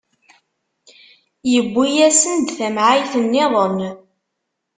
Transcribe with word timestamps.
Iwwi-asen-d 1.55 2.47
tamɛayt-nniḍen. 2.57 3.77